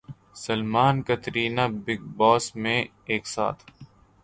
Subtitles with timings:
[0.35, 3.63] Salman Katrina big باس میں ایک ساتھ